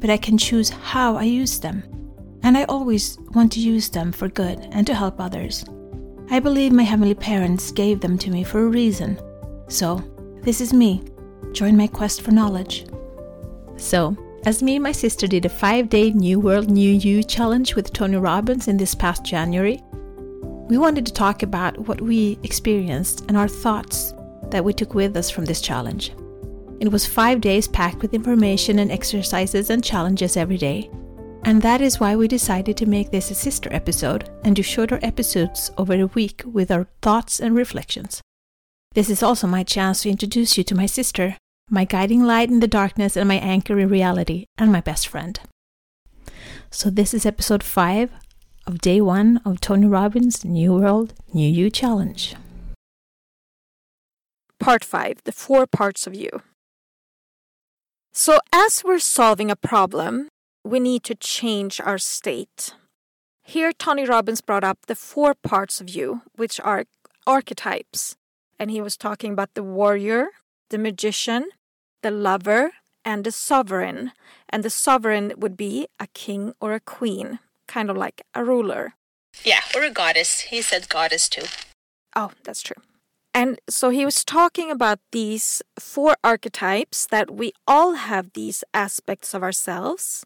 but 0.00 0.10
I 0.10 0.16
can 0.16 0.38
choose 0.38 0.70
how 0.70 1.16
I 1.16 1.24
use 1.24 1.58
them. 1.58 1.82
And 2.42 2.56
I 2.56 2.64
always 2.64 3.18
want 3.34 3.52
to 3.52 3.60
use 3.60 3.88
them 3.88 4.12
for 4.12 4.28
good 4.28 4.58
and 4.72 4.86
to 4.86 4.94
help 4.94 5.20
others. 5.20 5.64
I 6.30 6.40
believe 6.40 6.72
my 6.72 6.82
heavenly 6.82 7.14
parents 7.14 7.70
gave 7.70 8.00
them 8.00 8.18
to 8.18 8.30
me 8.30 8.44
for 8.44 8.60
a 8.62 8.68
reason. 8.68 9.18
So, 9.68 10.02
this 10.42 10.60
is 10.60 10.72
me. 10.72 11.02
Join 11.52 11.76
my 11.76 11.86
quest 11.86 12.22
for 12.22 12.30
knowledge. 12.30 12.86
So, 13.76 14.16
as 14.44 14.62
me 14.62 14.76
and 14.76 14.82
my 14.82 14.92
sister 14.92 15.26
did 15.26 15.44
a 15.46 15.48
five 15.48 15.88
day 15.88 16.10
New 16.10 16.38
World, 16.38 16.70
New 16.70 16.90
You 16.92 17.22
challenge 17.22 17.74
with 17.74 17.92
Tony 17.92 18.16
Robbins 18.16 18.68
in 18.68 18.76
this 18.76 18.94
past 18.94 19.24
January, 19.24 19.82
we 20.68 20.78
wanted 20.78 21.06
to 21.06 21.12
talk 21.12 21.42
about 21.42 21.78
what 21.88 22.00
we 22.00 22.38
experienced 22.42 23.24
and 23.28 23.36
our 23.36 23.48
thoughts 23.48 24.12
that 24.50 24.64
we 24.64 24.72
took 24.72 24.94
with 24.94 25.16
us 25.16 25.30
from 25.30 25.44
this 25.46 25.60
challenge. 25.60 26.12
It 26.80 26.92
was 26.92 27.06
five 27.06 27.40
days 27.40 27.66
packed 27.66 28.02
with 28.02 28.14
information 28.14 28.78
and 28.78 28.92
exercises 28.92 29.68
and 29.68 29.82
challenges 29.82 30.36
every 30.36 30.56
day. 30.58 30.88
And 31.42 31.60
that 31.62 31.80
is 31.80 31.98
why 31.98 32.14
we 32.14 32.28
decided 32.28 32.76
to 32.76 32.86
make 32.86 33.10
this 33.10 33.30
a 33.30 33.34
sister 33.34 33.68
episode 33.72 34.30
and 34.44 34.54
do 34.54 34.62
shorter 34.62 35.00
episodes 35.02 35.72
over 35.76 35.96
the 35.96 36.06
week 36.08 36.42
with 36.44 36.70
our 36.70 36.86
thoughts 37.02 37.40
and 37.40 37.56
reflections. 37.56 38.20
This 38.94 39.10
is 39.10 39.22
also 39.22 39.46
my 39.46 39.64
chance 39.64 40.02
to 40.02 40.10
introduce 40.10 40.56
you 40.56 40.62
to 40.64 40.74
my 40.74 40.86
sister, 40.86 41.36
my 41.68 41.84
guiding 41.84 42.22
light 42.22 42.48
in 42.48 42.60
the 42.60 42.68
darkness 42.68 43.16
and 43.16 43.28
my 43.28 43.36
anchor 43.36 43.78
in 43.78 43.88
reality, 43.88 44.46
and 44.56 44.70
my 44.70 44.80
best 44.80 45.08
friend. 45.08 45.40
So, 46.70 46.90
this 46.90 47.12
is 47.12 47.26
episode 47.26 47.62
5 47.62 48.10
of 48.66 48.80
day 48.80 49.00
1 49.00 49.40
of 49.44 49.60
Tony 49.60 49.86
Robbins' 49.86 50.44
New 50.44 50.74
World, 50.74 51.14
New 51.32 51.48
You 51.48 51.70
Challenge. 51.70 52.36
Part 54.60 54.84
5 54.84 55.24
The 55.24 55.32
Four 55.32 55.66
Parts 55.66 56.06
of 56.06 56.14
You. 56.14 56.42
So, 58.18 58.40
as 58.52 58.82
we're 58.82 58.98
solving 58.98 59.48
a 59.48 59.54
problem, 59.54 60.26
we 60.64 60.80
need 60.80 61.04
to 61.04 61.14
change 61.14 61.80
our 61.80 61.98
state. 61.98 62.74
Here, 63.44 63.72
Tony 63.72 64.04
Robbins 64.04 64.40
brought 64.40 64.64
up 64.64 64.78
the 64.88 64.96
four 64.96 65.34
parts 65.34 65.80
of 65.80 65.88
you, 65.88 66.22
which 66.34 66.58
are 66.58 66.86
archetypes. 67.28 68.16
And 68.58 68.72
he 68.72 68.80
was 68.80 68.96
talking 68.96 69.32
about 69.32 69.54
the 69.54 69.62
warrior, 69.62 70.30
the 70.70 70.78
magician, 70.78 71.50
the 72.02 72.10
lover, 72.10 72.72
and 73.04 73.22
the 73.22 73.30
sovereign. 73.30 74.10
And 74.48 74.64
the 74.64 74.70
sovereign 74.70 75.32
would 75.36 75.56
be 75.56 75.86
a 76.00 76.08
king 76.08 76.54
or 76.60 76.72
a 76.72 76.80
queen, 76.80 77.38
kind 77.68 77.88
of 77.88 77.96
like 77.96 78.22
a 78.34 78.44
ruler. 78.44 78.94
Yeah, 79.44 79.60
or 79.76 79.84
a 79.84 79.92
goddess. 79.92 80.40
He 80.50 80.60
said 80.60 80.88
goddess 80.88 81.28
too. 81.28 81.46
Oh, 82.16 82.32
that's 82.42 82.62
true. 82.62 82.82
And 83.34 83.60
so 83.68 83.90
he 83.90 84.04
was 84.04 84.24
talking 84.24 84.70
about 84.70 84.98
these 85.12 85.62
four 85.78 86.16
archetypes 86.24 87.06
that 87.06 87.30
we 87.30 87.52
all 87.66 87.94
have 87.94 88.32
these 88.32 88.64
aspects 88.74 89.34
of 89.34 89.42
ourselves 89.42 90.24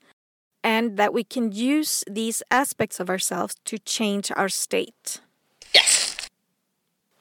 and 0.64 0.97
that 0.97 1.12
we 1.12 1.25
can 1.25 1.53
use 1.53 2.05
these 2.09 2.42
aspects 2.50 3.00
of 3.00 3.11
ourselves 3.11 3.56
to 3.64 3.78
change 3.78 4.31
our 4.36 4.48
state. 4.48 5.20
Yes. 5.75 6.28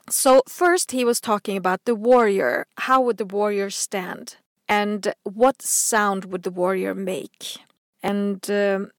So, 0.10 0.42
first, 0.48 0.92
he 0.92 1.06
was 1.06 1.20
talking 1.22 1.58
about 1.58 1.86
the 1.86 1.96
warrior. 1.96 2.68
How 2.78 3.02
would 3.02 3.18
the 3.18 3.26
warrior 3.26 3.70
stand? 3.70 4.36
And 4.68 5.14
what 5.24 5.62
sound 5.62 6.26
would 6.26 6.44
the 6.44 6.52
warrior 6.52 6.94
make? 6.94 7.58
And 8.04 8.50
um, 8.50 8.92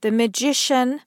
the 0.00 0.10
magician 0.10 1.00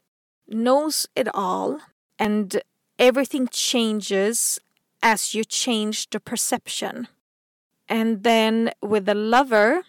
knows 0.48 1.08
it 1.16 1.28
all, 1.34 1.80
and 2.20 2.62
everything 3.00 3.48
changes 3.52 4.60
as 5.02 5.34
you 5.34 5.44
change 5.44 6.10
the 6.10 6.20
perception. 6.20 7.08
And 7.90 8.24
then 8.24 8.72
with 8.82 9.06
the 9.06 9.16
lover, 9.16 9.84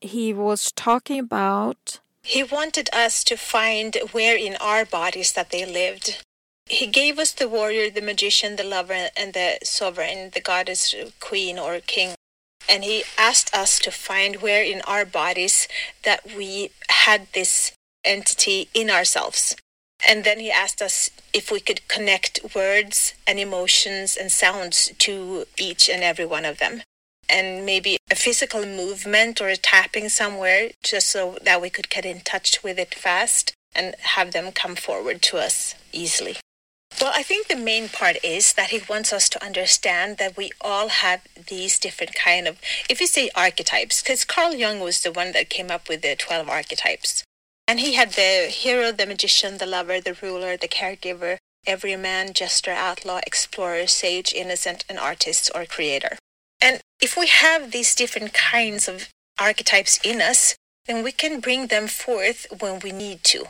he 0.00 0.32
was 0.32 0.72
talking 0.72 1.20
about. 1.20 2.00
He 2.22 2.42
wanted 2.42 2.90
us 2.92 3.24
to 3.24 3.36
find 3.36 3.96
where 4.12 4.36
in 4.36 4.56
our 4.56 4.84
bodies 4.84 5.32
that 5.32 5.50
they 5.50 5.64
lived. 5.64 6.22
He 6.68 6.86
gave 6.88 7.18
us 7.18 7.32
the 7.32 7.48
warrior, 7.48 7.90
the 7.90 8.02
magician, 8.02 8.56
the 8.56 8.64
lover, 8.64 9.10
and 9.16 9.32
the 9.32 9.58
sovereign, 9.62 10.30
the 10.34 10.40
goddess, 10.40 10.94
queen, 11.20 11.58
or 11.58 11.78
king. 11.78 12.14
And 12.68 12.82
he 12.82 13.04
asked 13.16 13.54
us 13.54 13.78
to 13.80 13.92
find 13.92 14.42
where 14.42 14.64
in 14.64 14.80
our 14.82 15.04
bodies 15.04 15.68
that 16.02 16.26
we 16.36 16.72
had 16.90 17.28
this 17.32 17.72
entity 18.04 18.68
in 18.74 18.90
ourselves. 18.90 19.54
And 20.08 20.22
then 20.22 20.38
he 20.38 20.50
asked 20.50 20.80
us 20.80 21.10
if 21.32 21.50
we 21.50 21.58
could 21.58 21.88
connect 21.88 22.54
words 22.54 23.14
and 23.26 23.40
emotions 23.40 24.16
and 24.16 24.30
sounds 24.30 24.92
to 24.98 25.46
each 25.58 25.88
and 25.88 26.02
every 26.02 26.24
one 26.24 26.44
of 26.44 26.58
them. 26.58 26.82
And 27.28 27.66
maybe 27.66 27.96
a 28.08 28.14
physical 28.14 28.64
movement 28.64 29.40
or 29.40 29.48
a 29.48 29.56
tapping 29.56 30.08
somewhere 30.08 30.70
just 30.84 31.10
so 31.10 31.38
that 31.42 31.60
we 31.60 31.70
could 31.70 31.90
get 31.90 32.06
in 32.06 32.20
touch 32.20 32.62
with 32.62 32.78
it 32.78 32.94
fast 32.94 33.52
and 33.74 33.96
have 34.00 34.32
them 34.32 34.52
come 34.52 34.76
forward 34.76 35.22
to 35.22 35.38
us 35.38 35.74
easily. 35.92 36.36
Well, 37.00 37.12
I 37.14 37.24
think 37.24 37.48
the 37.48 37.56
main 37.56 37.88
part 37.88 38.16
is 38.24 38.54
that 38.54 38.70
he 38.70 38.80
wants 38.88 39.12
us 39.12 39.28
to 39.30 39.44
understand 39.44 40.16
that 40.16 40.36
we 40.36 40.50
all 40.60 40.88
have 40.88 41.20
these 41.48 41.78
different 41.78 42.14
kind 42.14 42.46
of, 42.46 42.58
if 42.88 43.00
you 43.00 43.06
say 43.06 43.28
archetypes, 43.34 44.00
because 44.00 44.24
Carl 44.24 44.54
Jung 44.54 44.80
was 44.80 45.02
the 45.02 45.12
one 45.12 45.32
that 45.32 45.50
came 45.50 45.70
up 45.70 45.88
with 45.88 46.00
the 46.00 46.16
12 46.16 46.48
archetypes. 46.48 47.24
And 47.68 47.80
he 47.80 47.94
had 47.94 48.12
the 48.12 48.48
hero, 48.48 48.92
the 48.92 49.06
magician, 49.06 49.58
the 49.58 49.66
lover, 49.66 50.00
the 50.00 50.16
ruler, 50.22 50.56
the 50.56 50.68
caregiver, 50.68 51.38
every 51.66 51.96
man, 51.96 52.32
jester, 52.32 52.70
outlaw, 52.70 53.20
explorer, 53.26 53.86
sage, 53.86 54.32
innocent, 54.32 54.84
and 54.88 54.98
artist 54.98 55.50
or 55.54 55.64
creator. 55.66 56.16
And 56.60 56.80
if 57.02 57.16
we 57.16 57.26
have 57.26 57.72
these 57.72 57.94
different 57.94 58.32
kinds 58.32 58.88
of 58.88 59.08
archetypes 59.38 59.98
in 60.04 60.20
us, 60.20 60.54
then 60.86 61.02
we 61.02 61.12
can 61.12 61.40
bring 61.40 61.66
them 61.66 61.88
forth 61.88 62.46
when 62.60 62.80
we 62.80 62.92
need 62.92 63.24
to. 63.24 63.46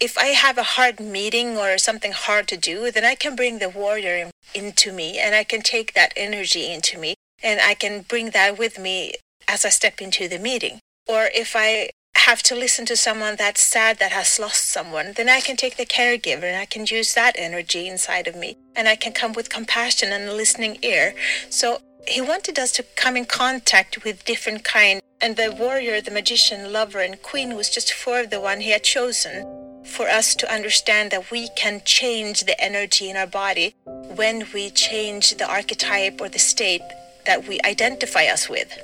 If 0.00 0.16
I 0.16 0.26
have 0.28 0.58
a 0.58 0.74
hard 0.78 1.00
meeting 1.00 1.58
or 1.58 1.76
something 1.76 2.12
hard 2.12 2.48
to 2.48 2.56
do, 2.56 2.90
then 2.90 3.04
I 3.04 3.14
can 3.14 3.36
bring 3.36 3.58
the 3.58 3.68
warrior 3.68 4.30
into 4.54 4.92
me 4.92 5.18
and 5.18 5.34
I 5.34 5.44
can 5.44 5.60
take 5.60 5.92
that 5.94 6.12
energy 6.16 6.72
into 6.72 6.98
me 6.98 7.14
and 7.42 7.60
I 7.60 7.74
can 7.74 8.02
bring 8.02 8.30
that 8.30 8.58
with 8.58 8.78
me 8.78 9.14
as 9.46 9.64
I 9.64 9.70
step 9.70 10.00
into 10.00 10.28
the 10.28 10.38
meeting. 10.38 10.80
Or 11.06 11.28
if 11.34 11.54
I 11.56 11.90
have 12.18 12.42
to 12.44 12.54
listen 12.54 12.84
to 12.86 12.96
someone 12.96 13.36
that's 13.36 13.60
sad 13.60 13.98
that 13.98 14.12
has 14.12 14.38
lost 14.38 14.68
someone, 14.68 15.12
then 15.16 15.28
I 15.28 15.40
can 15.40 15.56
take 15.56 15.76
the 15.76 15.86
caregiver 15.86 16.44
and 16.44 16.56
I 16.56 16.66
can 16.66 16.86
use 16.86 17.14
that 17.14 17.36
energy 17.38 17.88
inside 17.88 18.26
of 18.28 18.36
me. 18.36 18.56
And 18.76 18.86
I 18.88 18.96
can 18.96 19.12
come 19.12 19.32
with 19.32 19.50
compassion 19.50 20.12
and 20.12 20.28
a 20.28 20.34
listening 20.34 20.78
ear. 20.82 21.14
So 21.50 21.80
he 22.06 22.20
wanted 22.20 22.58
us 22.58 22.72
to 22.72 22.82
come 22.96 23.16
in 23.16 23.24
contact 23.24 24.04
with 24.04 24.24
different 24.24 24.64
kind. 24.64 25.00
And 25.20 25.36
the 25.36 25.54
warrior, 25.58 26.00
the 26.00 26.10
magician, 26.10 26.72
lover, 26.72 27.00
and 27.00 27.20
queen 27.22 27.56
was 27.56 27.70
just 27.70 27.92
four 27.92 28.20
of 28.20 28.30
the 28.30 28.40
one 28.40 28.60
he 28.60 28.70
had 28.70 28.84
chosen 28.84 29.82
for 29.84 30.08
us 30.08 30.34
to 30.36 30.52
understand 30.52 31.10
that 31.10 31.30
we 31.30 31.48
can 31.56 31.80
change 31.84 32.44
the 32.44 32.60
energy 32.62 33.10
in 33.10 33.16
our 33.16 33.26
body 33.26 33.74
when 33.86 34.46
we 34.52 34.70
change 34.70 35.36
the 35.36 35.50
archetype 35.50 36.20
or 36.20 36.28
the 36.28 36.38
state 36.38 36.82
that 37.26 37.48
we 37.48 37.58
identify 37.64 38.24
us 38.24 38.48
with. 38.48 38.78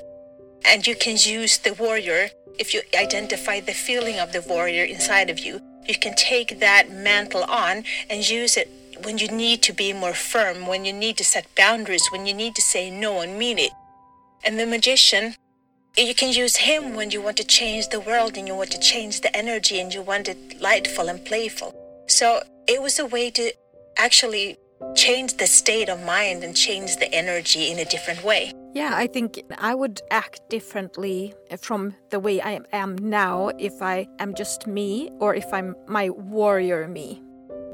And 0.66 0.86
you 0.86 0.96
can 0.96 1.16
use 1.18 1.58
the 1.58 1.74
warrior 1.74 2.30
if 2.58 2.74
you 2.74 2.82
identify 2.98 3.60
the 3.60 3.72
feeling 3.72 4.18
of 4.18 4.32
the 4.32 4.42
warrior 4.42 4.84
inside 4.84 5.30
of 5.30 5.38
you, 5.38 5.60
you 5.86 5.96
can 5.98 6.14
take 6.14 6.60
that 6.60 6.90
mantle 6.90 7.44
on 7.44 7.84
and 8.08 8.28
use 8.28 8.56
it 8.56 8.70
when 9.02 9.18
you 9.18 9.28
need 9.28 9.62
to 9.62 9.72
be 9.72 9.92
more 9.92 10.14
firm, 10.14 10.66
when 10.66 10.84
you 10.84 10.92
need 10.92 11.16
to 11.18 11.24
set 11.24 11.54
boundaries, 11.54 12.08
when 12.10 12.26
you 12.26 12.34
need 12.34 12.54
to 12.54 12.62
say 12.62 12.90
no 12.90 13.20
and 13.20 13.38
mean 13.38 13.58
it. 13.58 13.72
And 14.44 14.58
the 14.58 14.66
magician, 14.66 15.34
you 15.96 16.14
can 16.14 16.32
use 16.32 16.56
him 16.56 16.94
when 16.94 17.10
you 17.10 17.20
want 17.20 17.36
to 17.38 17.44
change 17.44 17.88
the 17.88 18.00
world 18.00 18.36
and 18.36 18.46
you 18.46 18.54
want 18.54 18.70
to 18.70 18.80
change 18.80 19.20
the 19.20 19.34
energy 19.36 19.80
and 19.80 19.92
you 19.92 20.02
want 20.02 20.28
it 20.28 20.60
lightful 20.60 21.08
and 21.08 21.24
playful. 21.24 21.74
So 22.06 22.40
it 22.66 22.80
was 22.80 22.98
a 22.98 23.06
way 23.06 23.30
to 23.32 23.52
actually 23.96 24.56
change 24.94 25.34
the 25.36 25.46
state 25.46 25.88
of 25.88 26.02
mind 26.02 26.44
and 26.44 26.56
change 26.56 26.96
the 26.96 27.12
energy 27.12 27.70
in 27.70 27.78
a 27.78 27.84
different 27.84 28.22
way. 28.24 28.52
Yeah, 28.74 28.90
I 28.94 29.06
think 29.06 29.40
I 29.58 29.74
would 29.74 30.02
act 30.10 30.48
differently 30.50 31.32
from 31.58 31.94
the 32.10 32.18
way 32.18 32.40
I 32.40 32.60
am 32.72 32.98
now 32.98 33.50
if 33.58 33.80
I 33.80 34.08
am 34.18 34.34
just 34.34 34.66
me 34.66 35.10
or 35.20 35.34
if 35.34 35.46
I'm 35.52 35.76
my 35.86 36.10
warrior 36.10 36.88
me. 36.88 37.22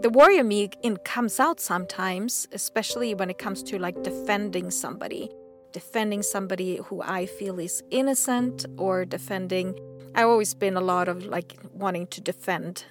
The 0.02 0.10
warrior 0.10 0.44
me 0.44 0.68
comes 1.04 1.40
out 1.40 1.58
sometimes, 1.60 2.46
especially 2.52 3.14
when 3.14 3.30
it 3.30 3.38
comes 3.38 3.62
to 3.64 3.78
like 3.78 4.02
defending 4.02 4.70
somebody, 4.70 5.30
defending 5.72 6.22
somebody 6.22 6.76
who 6.84 7.00
I 7.02 7.26
feel 7.26 7.58
is 7.58 7.82
innocent 7.90 8.66
or 8.76 9.04
defending 9.04 9.74
I've 10.14 10.26
always 10.26 10.54
been 10.54 10.76
a 10.76 10.80
lot 10.80 11.08
of 11.08 11.24
like 11.26 11.56
wanting 11.72 12.06
to 12.08 12.20
defend. 12.20 12.84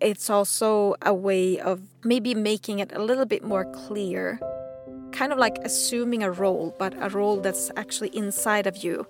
It's 0.00 0.28
also 0.28 0.94
a 1.02 1.14
way 1.14 1.60
of 1.60 1.80
maybe 2.04 2.34
making 2.34 2.80
it 2.80 2.92
a 2.92 3.02
little 3.02 3.26
bit 3.26 3.44
more 3.44 3.64
clear, 3.64 4.40
kind 5.12 5.32
of 5.32 5.38
like 5.38 5.58
assuming 5.64 6.22
a 6.22 6.30
role, 6.30 6.74
but 6.78 6.94
a 7.00 7.08
role 7.10 7.40
that's 7.40 7.70
actually 7.76 8.14
inside 8.16 8.66
of 8.66 8.78
you. 8.78 9.06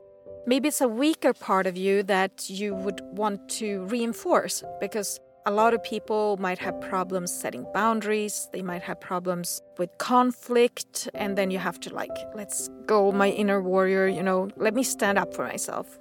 Maybe 0.47 0.69
it's 0.69 0.81
a 0.81 0.89
weaker 0.89 1.33
part 1.33 1.67
of 1.67 1.77
you 1.77 2.03
that 2.05 2.49
you 2.49 2.75
would 2.75 3.01
want 3.13 3.49
to 3.61 3.85
reinforce 3.85 4.65
because 4.81 5.21
a 5.47 5.51
lot 5.51 5.75
of 5.75 5.83
people 5.83 6.37
might 6.39 6.59
have 6.59 6.79
problems 6.81 7.33
setting 7.33 7.67
boundaries, 7.73 8.49
they 8.53 8.63
might 8.63 8.83
have 8.83 9.01
problems 9.01 9.63
with 9.79 9.91
conflict, 9.99 11.09
and 11.15 11.37
then 11.37 11.51
you 11.51 11.59
have 11.59 11.81
to, 11.81 11.95
like, 11.95 12.11
let's 12.35 12.69
go, 12.87 13.11
my 13.11 13.31
inner 13.31 13.63
warrior, 13.63 14.07
you 14.07 14.23
know, 14.23 14.49
let 14.57 14.75
me 14.75 14.83
stand 14.83 15.19
up 15.19 15.35
for 15.35 15.47
myself. 15.47 15.99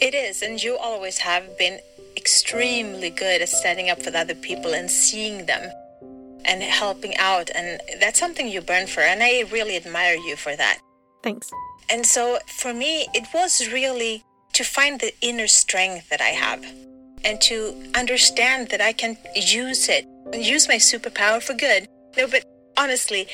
It 0.00 0.14
is, 0.14 0.42
and 0.42 0.62
you 0.62 0.78
always 0.78 1.18
have 1.18 1.58
been 1.58 1.78
extremely 2.16 3.10
good 3.10 3.42
at 3.42 3.48
standing 3.48 3.90
up 3.90 4.02
for 4.02 4.10
the 4.10 4.18
other 4.18 4.34
people 4.34 4.72
and 4.72 4.90
seeing 4.90 5.46
them 5.46 5.70
and 6.44 6.62
helping 6.62 7.16
out, 7.16 7.50
and 7.54 7.80
that's 8.00 8.18
something 8.18 8.48
you 8.48 8.60
burn 8.60 8.86
for, 8.86 9.00
and 9.00 9.22
I 9.22 9.44
really 9.52 9.76
admire 9.76 10.14
you 10.14 10.36
for 10.36 10.56
that. 10.56 10.78
Thanks. 11.22 11.50
And 11.90 12.06
so 12.06 12.38
for 12.46 12.72
me, 12.72 13.06
it 13.14 13.26
was 13.34 13.68
really 13.72 14.24
to 14.52 14.64
find 14.64 15.00
the 15.00 15.12
inner 15.20 15.46
strength 15.46 16.08
that 16.08 16.20
I 16.20 16.28
have 16.28 16.64
and 17.24 17.40
to 17.42 17.74
understand 17.94 18.68
that 18.68 18.80
I 18.80 18.92
can 18.92 19.16
use 19.34 19.88
it, 19.88 20.06
and 20.32 20.44
use 20.44 20.68
my 20.68 20.76
superpower 20.76 21.42
for 21.42 21.54
good. 21.54 21.86
No, 22.16 22.26
but 22.26 22.44
honestly, 22.76 23.28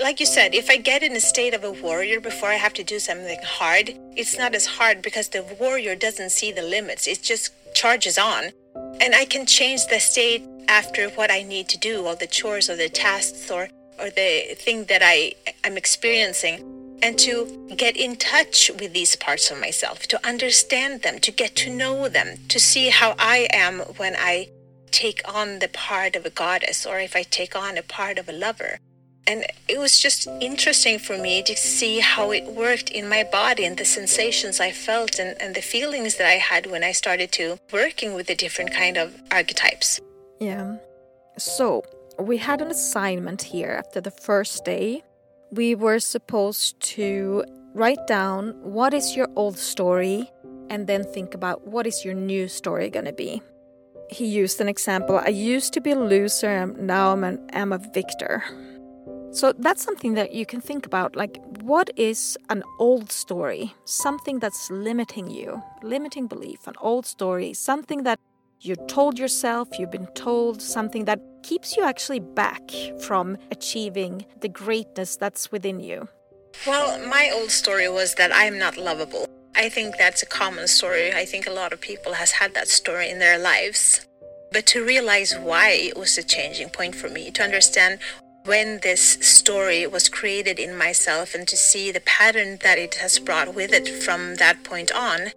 like 0.00 0.20
you 0.20 0.26
said, 0.26 0.54
if 0.54 0.70
I 0.70 0.76
get 0.76 1.02
in 1.02 1.14
a 1.14 1.20
state 1.20 1.52
of 1.52 1.64
a 1.64 1.72
warrior 1.72 2.20
before 2.20 2.48
I 2.48 2.54
have 2.54 2.72
to 2.74 2.84
do 2.84 2.98
something 2.98 3.38
hard, 3.44 3.94
it's 4.16 4.38
not 4.38 4.54
as 4.54 4.66
hard 4.66 5.02
because 5.02 5.28
the 5.28 5.42
warrior 5.60 5.94
doesn't 5.94 6.30
see 6.30 6.52
the 6.52 6.62
limits. 6.62 7.06
It 7.06 7.22
just 7.22 7.52
charges 7.74 8.16
on. 8.16 8.52
And 9.02 9.16
I 9.16 9.24
can 9.24 9.46
change 9.46 9.88
the 9.88 9.98
state 9.98 10.44
after 10.68 11.08
what 11.10 11.28
I 11.32 11.42
need 11.42 11.68
to 11.70 11.78
do, 11.78 12.06
all 12.06 12.14
the 12.14 12.28
chores 12.28 12.70
or 12.70 12.76
the 12.76 12.88
tasks 12.88 13.50
or, 13.50 13.68
or 13.98 14.10
the 14.10 14.54
thing 14.56 14.84
that 14.84 15.02
I, 15.02 15.34
I'm 15.64 15.76
experiencing 15.76 16.98
and 17.02 17.18
to 17.18 17.66
get 17.76 17.96
in 17.96 18.14
touch 18.14 18.70
with 18.70 18.92
these 18.92 19.16
parts 19.16 19.50
of 19.50 19.58
myself, 19.58 20.06
to 20.06 20.24
understand 20.24 21.02
them, 21.02 21.18
to 21.18 21.32
get 21.32 21.56
to 21.56 21.74
know 21.74 22.08
them, 22.08 22.38
to 22.46 22.60
see 22.60 22.90
how 22.90 23.16
I 23.18 23.48
am 23.52 23.80
when 23.96 24.14
I 24.16 24.50
take 24.92 25.20
on 25.24 25.58
the 25.58 25.68
part 25.68 26.14
of 26.14 26.24
a 26.24 26.30
goddess 26.30 26.86
or 26.86 27.00
if 27.00 27.16
I 27.16 27.24
take 27.24 27.56
on 27.56 27.76
a 27.76 27.82
part 27.82 28.18
of 28.18 28.28
a 28.28 28.32
lover. 28.32 28.78
And 29.26 29.44
it 29.68 29.78
was 29.78 30.00
just 30.00 30.26
interesting 30.40 30.98
for 30.98 31.16
me 31.16 31.42
to 31.44 31.56
see 31.56 32.00
how 32.00 32.32
it 32.32 32.44
worked 32.44 32.90
in 32.90 33.08
my 33.08 33.22
body 33.22 33.64
and 33.64 33.76
the 33.76 33.84
sensations 33.84 34.58
I 34.58 34.72
felt 34.72 35.18
and, 35.18 35.40
and 35.40 35.54
the 35.54 35.62
feelings 35.62 36.16
that 36.16 36.26
I 36.26 36.38
had 36.38 36.66
when 36.66 36.82
I 36.82 36.92
started 36.92 37.30
to 37.32 37.58
working 37.72 38.14
with 38.14 38.26
the 38.26 38.34
different 38.34 38.74
kind 38.74 38.96
of 38.96 39.14
archetypes. 39.30 40.00
Yeah. 40.40 40.76
So 41.38 41.84
we 42.18 42.38
had 42.38 42.60
an 42.60 42.70
assignment 42.70 43.42
here 43.42 43.70
after 43.70 44.00
the 44.00 44.10
first 44.10 44.64
day 44.64 45.02
we 45.52 45.74
were 45.74 46.00
supposed 46.00 46.80
to 46.80 47.44
write 47.74 48.06
down 48.06 48.54
what 48.62 48.94
is 48.94 49.14
your 49.14 49.28
old 49.36 49.58
story 49.58 50.30
and 50.70 50.86
then 50.86 51.04
think 51.04 51.34
about 51.34 51.66
what 51.66 51.86
is 51.86 52.04
your 52.04 52.14
new 52.14 52.48
story 52.48 52.88
going 52.88 53.04
to 53.04 53.12
be. 53.12 53.42
He 54.10 54.26
used 54.26 54.60
an 54.60 54.68
example 54.68 55.18
I 55.18 55.28
used 55.28 55.74
to 55.74 55.80
be 55.80 55.90
a 55.90 55.98
loser, 55.98 56.66
now 56.66 57.12
I'm, 57.12 57.22
an, 57.24 57.50
I'm 57.52 57.72
a 57.72 57.78
victor. 57.78 58.42
So 59.32 59.54
that's 59.58 59.82
something 59.82 60.12
that 60.14 60.34
you 60.34 60.44
can 60.44 60.60
think 60.60 60.84
about. 60.84 61.16
Like, 61.16 61.42
what 61.62 61.90
is 61.96 62.36
an 62.50 62.62
old 62.78 63.10
story? 63.10 63.74
Something 63.84 64.38
that's 64.40 64.70
limiting 64.70 65.30
you, 65.30 65.62
limiting 65.82 66.26
belief, 66.26 66.66
an 66.66 66.74
old 66.80 67.06
story, 67.06 67.54
something 67.54 68.02
that 68.02 68.20
you 68.60 68.76
told 68.76 69.18
yourself, 69.18 69.78
you've 69.78 69.90
been 69.90 70.06
told 70.14 70.60
something 70.60 71.06
that 71.06 71.18
keeps 71.42 71.76
you 71.76 71.82
actually 71.82 72.20
back 72.20 72.70
from 73.00 73.38
achieving 73.50 74.26
the 74.40 74.48
greatness 74.48 75.16
that's 75.16 75.50
within 75.50 75.80
you? 75.80 76.08
Well, 76.66 77.04
my 77.08 77.30
old 77.32 77.50
story 77.50 77.88
was 77.88 78.14
that 78.16 78.30
I'm 78.34 78.58
not 78.58 78.76
lovable. 78.76 79.26
I 79.56 79.70
think 79.70 79.96
that's 79.96 80.22
a 80.22 80.26
common 80.26 80.68
story. 80.68 81.12
I 81.12 81.24
think 81.24 81.46
a 81.46 81.50
lot 81.50 81.72
of 81.72 81.80
people 81.80 82.14
has 82.14 82.32
had 82.32 82.54
that 82.54 82.68
story 82.68 83.10
in 83.10 83.18
their 83.18 83.38
lives. 83.38 84.06
But 84.52 84.66
to 84.66 84.84
realize 84.84 85.34
why 85.34 85.70
it 85.70 85.96
was 85.96 86.18
a 86.18 86.22
changing 86.22 86.68
point 86.68 86.94
for 86.94 87.08
me, 87.08 87.30
to 87.30 87.42
understand 87.42 87.98
when 88.44 88.80
this 88.82 89.02
story 89.20 89.86
was 89.86 90.08
created 90.08 90.58
in 90.58 90.76
myself 90.76 91.34
and 91.34 91.46
to 91.48 91.56
see 91.56 91.90
the 91.90 92.00
pattern 92.00 92.58
that 92.62 92.78
it 92.78 92.96
has 92.96 93.18
brought 93.18 93.54
with 93.54 93.72
it 93.72 93.88
from 93.88 94.36
that 94.36 94.64
point 94.64 94.90
on, 94.92 95.32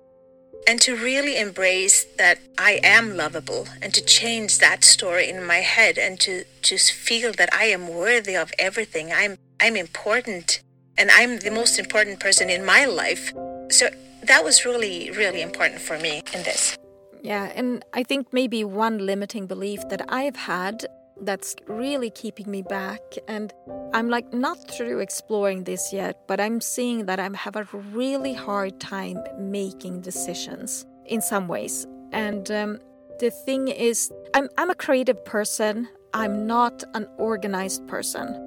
and 0.67 0.81
to 0.81 0.95
really 0.95 1.37
embrace 1.37 2.05
that 2.17 2.39
I 2.57 2.79
am 2.83 3.15
lovable 3.15 3.67
and 3.81 3.93
to 3.93 4.03
change 4.03 4.57
that 4.59 4.83
story 4.83 5.29
in 5.29 5.45
my 5.45 5.57
head 5.57 5.97
and 5.97 6.19
to 6.21 6.45
just 6.61 6.91
feel 6.91 7.31
that 7.33 7.53
I 7.53 7.65
am 7.65 7.87
worthy 7.87 8.35
of 8.35 8.51
everything. 8.57 9.11
I'm 9.13 9.37
I'm 9.59 9.75
important 9.75 10.61
and 10.97 11.11
I'm 11.11 11.39
the 11.39 11.51
most 11.51 11.77
important 11.77 12.19
person 12.19 12.49
in 12.49 12.65
my 12.65 12.85
life. 12.85 13.31
So 13.69 13.89
that 14.23 14.43
was 14.43 14.65
really 14.65 15.11
really 15.11 15.41
important 15.41 15.81
for 15.81 15.99
me 15.99 16.23
in 16.33 16.43
this. 16.43 16.77
Yeah, 17.21 17.51
and 17.55 17.83
I 17.93 18.03
think 18.03 18.33
maybe 18.33 18.63
one 18.63 19.05
limiting 19.05 19.47
belief 19.47 19.87
that 19.89 20.01
I've 20.09 20.35
had 20.35 20.85
that's 21.21 21.55
really 21.67 22.09
keeping 22.09 22.49
me 22.49 22.61
back. 22.61 23.01
And 23.27 23.53
I'm 23.93 24.09
like 24.09 24.33
not 24.33 24.57
through 24.69 24.99
exploring 24.99 25.63
this 25.63 25.93
yet, 25.93 26.27
but 26.27 26.39
I'm 26.39 26.61
seeing 26.61 27.05
that 27.05 27.19
I 27.19 27.29
have 27.35 27.55
a 27.55 27.63
really 27.91 28.33
hard 28.33 28.79
time 28.79 29.19
making 29.37 30.01
decisions 30.01 30.85
in 31.05 31.21
some 31.21 31.47
ways. 31.47 31.87
And 32.11 32.49
um, 32.51 32.79
the 33.19 33.31
thing 33.31 33.67
is, 33.67 34.11
I'm, 34.33 34.49
I'm 34.57 34.69
a 34.69 34.75
creative 34.75 35.23
person, 35.25 35.87
I'm 36.13 36.45
not 36.47 36.83
an 36.93 37.07
organized 37.17 37.87
person. 37.87 38.41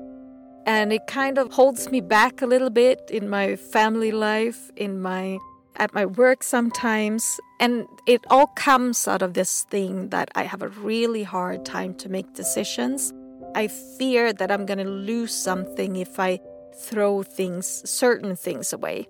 And 0.66 0.92
it 0.92 1.06
kind 1.06 1.38
of 1.38 1.52
holds 1.52 1.90
me 1.90 2.00
back 2.02 2.42
a 2.42 2.46
little 2.46 2.70
bit 2.70 3.10
in 3.10 3.30
my 3.30 3.56
family 3.56 4.12
life, 4.12 4.70
in 4.76 5.00
my 5.00 5.38
at 5.76 5.94
my 5.94 6.06
work 6.06 6.42
sometimes. 6.42 7.40
And 7.60 7.86
it 8.06 8.24
all 8.30 8.46
comes 8.48 9.08
out 9.08 9.22
of 9.22 9.34
this 9.34 9.64
thing 9.64 10.10
that 10.10 10.30
I 10.34 10.44
have 10.44 10.62
a 10.62 10.68
really 10.68 11.22
hard 11.22 11.64
time 11.64 11.94
to 11.96 12.08
make 12.08 12.34
decisions. 12.34 13.12
I 13.54 13.68
fear 13.68 14.32
that 14.32 14.50
I'm 14.50 14.66
going 14.66 14.78
to 14.78 14.90
lose 14.90 15.34
something 15.34 15.96
if 15.96 16.20
I 16.20 16.38
throw 16.76 17.22
things, 17.22 17.82
certain 17.88 18.36
things 18.36 18.72
away. 18.72 19.08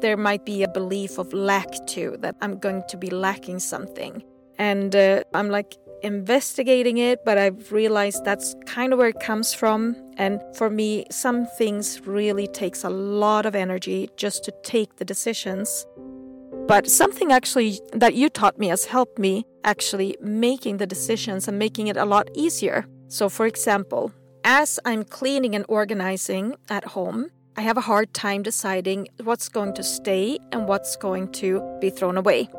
There 0.00 0.16
might 0.16 0.46
be 0.46 0.62
a 0.62 0.68
belief 0.68 1.18
of 1.18 1.32
lack 1.32 1.68
too, 1.86 2.16
that 2.20 2.36
I'm 2.40 2.58
going 2.58 2.82
to 2.88 2.96
be 2.96 3.10
lacking 3.10 3.58
something. 3.60 4.22
And 4.58 4.96
uh, 4.96 5.24
I'm 5.34 5.48
like 5.50 5.76
investigating 6.02 6.98
it, 6.98 7.24
but 7.24 7.38
I've 7.38 7.72
realized 7.72 8.24
that's 8.24 8.54
kind 8.66 8.92
of 8.92 8.98
where 8.98 9.08
it 9.08 9.20
comes 9.20 9.52
from. 9.52 9.96
And 10.20 10.42
for 10.54 10.68
me, 10.68 11.06
some 11.10 11.46
things 11.46 12.06
really 12.06 12.46
takes 12.46 12.84
a 12.84 12.90
lot 12.90 13.46
of 13.46 13.54
energy 13.54 14.10
just 14.18 14.44
to 14.44 14.52
take 14.62 14.96
the 14.96 15.04
decisions. 15.04 15.86
But 16.68 16.90
something 16.90 17.32
actually 17.32 17.80
that 17.94 18.12
you 18.12 18.28
taught 18.28 18.58
me 18.58 18.68
has 18.68 18.84
helped 18.84 19.18
me 19.18 19.46
actually 19.64 20.18
making 20.20 20.76
the 20.76 20.86
decisions 20.86 21.48
and 21.48 21.58
making 21.58 21.86
it 21.86 21.96
a 21.96 22.04
lot 22.04 22.28
easier. 22.34 22.84
So, 23.08 23.30
for 23.30 23.46
example, 23.46 24.12
as 24.44 24.78
I'm 24.84 25.04
cleaning 25.04 25.54
and 25.54 25.64
organizing 25.68 26.54
at 26.68 26.84
home, 26.84 27.30
I 27.56 27.62
have 27.62 27.78
a 27.78 27.88
hard 27.92 28.12
time 28.12 28.42
deciding 28.42 29.08
what's 29.24 29.48
going 29.48 29.72
to 29.72 29.82
stay 29.82 30.38
and 30.52 30.68
what's 30.68 30.96
going 30.96 31.32
to 31.40 31.78
be 31.80 31.88
thrown 31.88 32.18
away. 32.18 32.50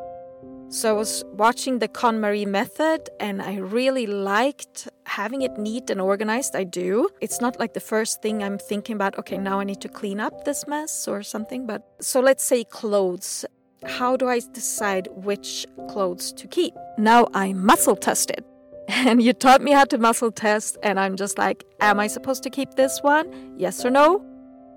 So 0.72 0.88
I 0.88 0.92
was 0.92 1.22
watching 1.34 1.80
the 1.80 1.86
KonMari 1.86 2.46
method 2.46 3.10
and 3.20 3.42
I 3.42 3.56
really 3.56 4.06
liked 4.06 4.88
having 5.04 5.42
it 5.42 5.58
neat 5.58 5.90
and 5.90 6.00
organized. 6.00 6.56
I 6.56 6.64
do. 6.64 7.10
It's 7.20 7.42
not 7.42 7.60
like 7.60 7.74
the 7.74 7.80
first 7.80 8.22
thing 8.22 8.42
I'm 8.42 8.56
thinking 8.56 8.96
about, 8.96 9.18
okay, 9.18 9.36
now 9.36 9.60
I 9.60 9.64
need 9.64 9.82
to 9.82 9.90
clean 9.90 10.18
up 10.18 10.46
this 10.46 10.66
mess 10.66 11.06
or 11.06 11.22
something. 11.22 11.66
But 11.66 11.86
so 12.00 12.20
let's 12.20 12.42
say 12.42 12.64
clothes. 12.64 13.44
How 13.84 14.16
do 14.16 14.28
I 14.28 14.40
decide 14.54 15.08
which 15.12 15.66
clothes 15.90 16.32
to 16.32 16.48
keep? 16.48 16.72
Now 16.96 17.28
I 17.34 17.52
muscle 17.52 17.96
tested. 17.96 18.42
And 18.88 19.22
you 19.22 19.34
taught 19.34 19.60
me 19.60 19.72
how 19.72 19.84
to 19.84 19.98
muscle 19.98 20.32
test, 20.32 20.76
and 20.82 20.98
I'm 20.98 21.16
just 21.16 21.38
like, 21.38 21.64
am 21.80 22.00
I 22.00 22.08
supposed 22.08 22.42
to 22.44 22.50
keep 22.50 22.74
this 22.74 23.00
one? 23.02 23.54
Yes 23.56 23.84
or 23.84 23.90
no? 23.90 24.24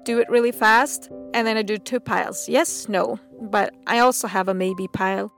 Do 0.03 0.19
it 0.19 0.29
really 0.29 0.51
fast. 0.51 1.09
And 1.33 1.47
then 1.47 1.57
I 1.57 1.63
do 1.63 1.77
two 1.77 1.99
piles. 1.99 2.47
Yes, 2.47 2.87
no. 2.87 3.19
But 3.41 3.73
I 3.87 3.99
also 3.99 4.27
have 4.27 4.47
a 4.47 4.53
maybe 4.53 4.87
pile. 4.87 5.34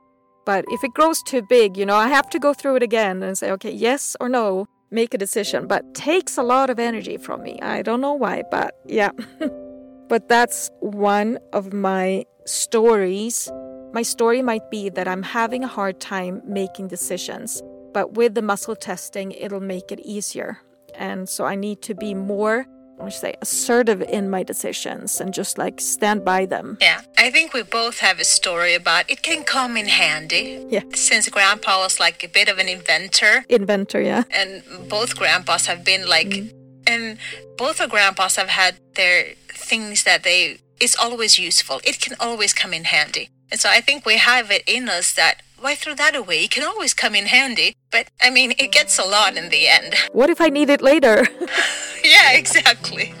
But 0.48 0.64
if 0.70 0.82
it 0.82 0.94
grows 0.94 1.22
too 1.22 1.42
big, 1.42 1.76
you 1.76 1.84
know, 1.84 1.94
I 1.94 2.08
have 2.08 2.30
to 2.30 2.38
go 2.38 2.54
through 2.54 2.76
it 2.76 2.82
again 2.82 3.22
and 3.22 3.36
say, 3.36 3.50
okay, 3.50 3.70
yes 3.70 4.16
or 4.18 4.30
no, 4.30 4.64
make 4.90 5.12
a 5.12 5.18
decision. 5.18 5.66
But 5.66 5.94
takes 5.94 6.38
a 6.38 6.42
lot 6.42 6.70
of 6.70 6.78
energy 6.78 7.18
from 7.18 7.42
me. 7.42 7.60
I 7.60 7.82
don't 7.82 8.00
know 8.00 8.14
why, 8.14 8.44
but 8.50 8.74
yeah. 8.86 9.10
but 10.08 10.30
that's 10.30 10.70
one 10.80 11.38
of 11.52 11.74
my 11.74 12.24
stories. 12.46 13.52
My 13.92 14.00
story 14.00 14.40
might 14.40 14.70
be 14.70 14.88
that 14.88 15.06
I'm 15.06 15.22
having 15.22 15.64
a 15.64 15.68
hard 15.68 16.00
time 16.00 16.40
making 16.46 16.88
decisions, 16.88 17.62
but 17.92 18.14
with 18.14 18.34
the 18.34 18.40
muscle 18.40 18.74
testing, 18.74 19.32
it'll 19.32 19.60
make 19.60 19.92
it 19.92 20.00
easier. 20.00 20.60
And 20.94 21.28
so 21.28 21.44
I 21.44 21.56
need 21.56 21.82
to 21.82 21.94
be 21.94 22.14
more 22.14 22.64
what 22.98 23.12
say, 23.12 23.34
assertive 23.40 24.02
in 24.02 24.28
my 24.30 24.42
decisions 24.42 25.20
and 25.20 25.32
just 25.32 25.58
like 25.58 25.80
stand 25.80 26.24
by 26.24 26.46
them. 26.46 26.76
Yeah, 26.80 27.00
I 27.16 27.30
think 27.30 27.52
we 27.54 27.62
both 27.62 27.98
have 27.98 28.18
a 28.20 28.24
story 28.24 28.74
about 28.74 29.10
it 29.10 29.22
can 29.22 29.44
come 29.44 29.76
in 29.76 29.86
handy. 29.86 30.64
Yeah. 30.68 30.82
Since 30.94 31.28
grandpa 31.28 31.78
was 31.78 31.98
like 32.00 32.22
a 32.24 32.28
bit 32.28 32.48
of 32.48 32.58
an 32.58 32.68
inventor, 32.68 33.44
Inventor, 33.48 34.00
yeah. 34.00 34.24
and 34.30 34.62
both 34.88 35.16
grandpas 35.16 35.66
have 35.66 35.84
been 35.84 36.08
like, 36.08 36.28
Mm. 36.28 36.52
and 36.86 37.18
both 37.56 37.80
our 37.80 37.88
grandpas 37.88 38.36
have 38.36 38.48
had 38.48 38.74
their 38.94 39.34
things 39.48 40.04
that 40.04 40.22
they, 40.24 40.58
it's 40.80 40.96
always 40.96 41.38
useful. 41.38 41.80
It 41.84 42.00
can 42.00 42.16
always 42.20 42.52
come 42.52 42.72
in 42.74 42.84
handy. 42.84 43.30
And 43.50 43.58
so 43.60 43.68
I 43.70 43.80
think 43.80 44.04
we 44.04 44.16
have 44.18 44.50
it 44.50 44.62
in 44.66 44.88
us 44.88 45.12
that 45.14 45.42
why 45.60 45.74
throw 45.74 45.94
that 45.94 46.14
away? 46.14 46.44
It 46.44 46.50
can 46.50 46.64
always 46.64 46.94
come 46.94 47.14
in 47.14 47.26
handy. 47.26 47.74
But 47.90 48.08
I 48.20 48.30
mean, 48.30 48.52
it 48.58 48.70
gets 48.72 48.98
a 48.98 49.04
lot 49.04 49.36
in 49.36 49.48
the 49.50 49.66
end. 49.68 49.94
What 50.12 50.30
if 50.30 50.40
I 50.40 50.48
need 50.48 50.70
it 50.70 50.82
later? 50.82 51.26
yeah, 52.04 52.32
exactly. 52.32 53.14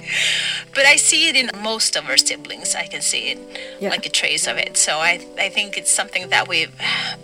But 0.74 0.84
I 0.86 0.96
see 0.96 1.28
it 1.28 1.36
in 1.36 1.50
most 1.62 1.96
of 1.96 2.08
our 2.08 2.16
siblings. 2.16 2.74
I 2.74 2.86
can 2.86 3.02
see 3.02 3.30
it, 3.32 3.38
Yeah. 3.80 3.90
like 3.90 4.06
a 4.06 4.10
trace 4.10 4.46
of 4.46 4.56
it. 4.58 4.76
So 4.76 4.92
I, 4.98 5.20
I 5.38 5.48
think 5.48 5.76
it's 5.76 5.90
something 5.90 6.28
that 6.30 6.48
we've 6.48 6.74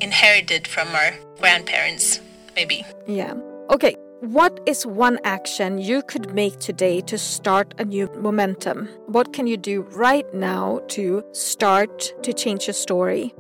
inherited 0.01 0.67
from 0.67 0.89
our 0.95 1.13
grandparents, 1.41 2.21
maybe. 2.57 2.85
yeah. 3.07 3.35
Okay. 3.71 3.97
What 4.21 4.59
is 4.67 4.87
one 4.87 5.19
action 5.25 5.79
you 5.79 6.03
could 6.03 6.33
make 6.35 6.59
today 6.59 7.03
to 7.03 7.19
start 7.19 7.75
a 7.79 7.85
new 7.85 8.09
momentum? 8.17 8.89
What 9.07 9.35
can 9.35 9.47
you 9.47 9.59
do 9.59 9.83
right 9.93 10.25
now 10.33 10.81
to 10.97 11.23
start 11.33 12.15
to 12.23 12.33
change 12.33 12.67
your 12.67 12.73
story? 12.75 13.35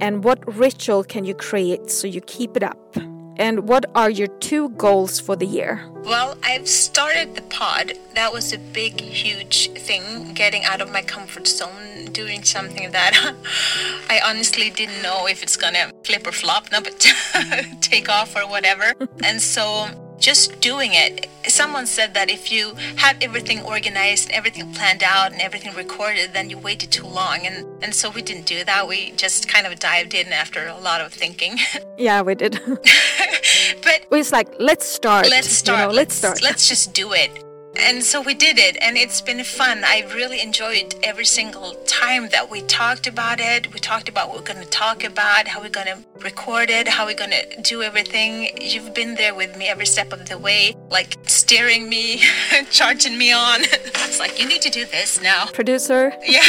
And 0.00 0.24
what 0.24 0.38
ritual 0.56 1.04
can 1.04 1.24
you 1.24 1.34
create 1.34 1.90
so 1.90 2.06
you 2.06 2.20
keep 2.22 2.56
it 2.56 2.62
up? 2.62 2.96
And 3.36 3.68
what 3.68 3.86
are 3.94 4.10
your 4.10 4.26
two 4.26 4.68
goals 4.70 5.18
for 5.18 5.34
the 5.34 5.46
year? 5.46 5.86
Well, 6.04 6.36
I've 6.42 6.68
started 6.68 7.34
the 7.34 7.42
pod. 7.42 7.92
That 8.14 8.32
was 8.32 8.52
a 8.52 8.58
big, 8.58 9.00
huge 9.00 9.70
thing, 9.72 10.34
getting 10.34 10.64
out 10.64 10.80
of 10.82 10.90
my 10.90 11.00
comfort 11.00 11.46
zone, 11.46 12.06
doing 12.12 12.42
something 12.42 12.90
that 12.90 13.14
I 14.10 14.20
honestly 14.26 14.68
didn't 14.70 15.02
know 15.02 15.26
if 15.26 15.42
it's 15.42 15.56
gonna 15.56 15.90
flip 16.04 16.26
or 16.26 16.32
flop, 16.32 16.70
no, 16.70 16.80
but 16.82 16.98
take 17.80 18.08
off 18.10 18.36
or 18.36 18.46
whatever. 18.46 18.92
and 19.24 19.40
so 19.40 19.88
just 20.20 20.60
doing 20.60 20.90
it. 20.92 21.28
Someone 21.48 21.86
said 21.86 22.14
that 22.14 22.30
if 22.30 22.52
you 22.52 22.74
have 22.96 23.16
everything 23.20 23.62
organized 23.62 24.28
and 24.28 24.36
everything 24.36 24.72
planned 24.74 25.02
out 25.02 25.32
and 25.32 25.40
everything 25.40 25.74
recorded, 25.74 26.32
then 26.32 26.50
you 26.50 26.58
waited 26.58 26.92
too 26.92 27.06
long. 27.06 27.46
And, 27.46 27.66
and 27.82 27.94
so 27.94 28.10
we 28.10 28.22
didn't 28.22 28.46
do 28.46 28.62
that. 28.64 28.86
We 28.86 29.12
just 29.12 29.48
kind 29.48 29.66
of 29.66 29.78
dived 29.78 30.14
in 30.14 30.28
after 30.28 30.66
a 30.66 30.78
lot 30.78 31.00
of 31.00 31.12
thinking. 31.12 31.56
Yeah, 31.96 32.22
we 32.22 32.34
did. 32.34 32.58
but 32.66 34.06
it's 34.10 34.32
like, 34.32 34.48
let's 34.58 34.86
start. 34.86 35.28
let's 35.28 35.48
you 35.48 35.52
start. 35.52 35.90
know, 35.90 35.94
let's 35.94 36.14
start. 36.14 36.42
Let's 36.42 36.66
just 36.66 36.94
do 36.94 37.12
it. 37.12 37.44
And 37.82 38.04
so 38.04 38.20
we 38.20 38.34
did 38.34 38.58
it, 38.58 38.76
and 38.82 38.96
it's 38.96 39.20
been 39.20 39.42
fun. 39.42 39.82
I 39.84 40.06
really 40.14 40.40
enjoyed 40.42 40.94
every 41.02 41.24
single 41.24 41.74
time 41.86 42.28
that 42.28 42.50
we 42.50 42.62
talked 42.62 43.06
about 43.06 43.40
it. 43.40 43.72
We 43.72 43.80
talked 43.80 44.08
about 44.08 44.28
what 44.28 44.38
we're 44.38 44.52
going 44.54 44.62
to 44.62 44.70
talk 44.70 45.02
about, 45.02 45.48
how 45.48 45.60
we're 45.60 45.70
going 45.70 45.86
to 45.86 45.98
record 46.20 46.68
it, 46.68 46.88
how 46.88 47.06
we're 47.06 47.14
going 47.14 47.30
to 47.30 47.62
do 47.62 47.82
everything. 47.82 48.50
You've 48.60 48.92
been 48.94 49.14
there 49.14 49.34
with 49.34 49.56
me 49.56 49.66
every 49.66 49.86
step 49.86 50.12
of 50.12 50.28
the 50.28 50.36
way, 50.36 50.74
like 50.90 51.16
steering 51.26 51.88
me, 51.88 52.22
charging 52.70 53.16
me 53.16 53.32
on. 53.32 53.60
it's 53.62 54.18
like, 54.18 54.38
you 54.38 54.46
need 54.46 54.62
to 54.62 54.70
do 54.70 54.84
this 54.84 55.20
now. 55.22 55.46
Producer. 55.46 56.12
Yeah, 56.26 56.42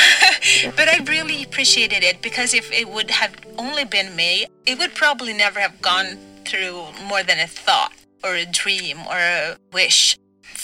but 0.76 0.90
I 0.90 1.04
really 1.08 1.44
appreciated 1.44 2.04
it 2.04 2.22
because 2.22 2.54
if 2.54 2.72
it 2.72 2.90
would 2.90 3.10
have 3.10 3.36
only 3.58 3.86
been 3.86 4.16
me, 4.16 4.48
it 4.66 4.78
would 4.80 4.94
probably 4.96 5.34
never 5.34 5.60
have 5.60 5.82
gone 5.82 6.18
through 6.46 6.86
more 7.08 7.24
than 7.24 7.40
a 7.40 7.48
thought 7.48 7.94
or 8.24 8.36
a 8.36 8.46
dream 8.46 9.00
or 9.08 9.18
a 9.18 9.58
wish. 9.72 10.18